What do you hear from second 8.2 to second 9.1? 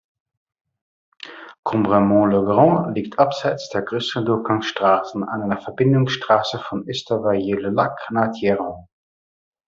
Thierrens.